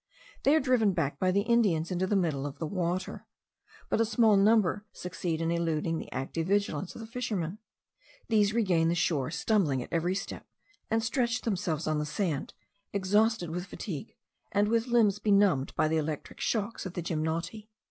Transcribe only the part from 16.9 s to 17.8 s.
the gymnoti.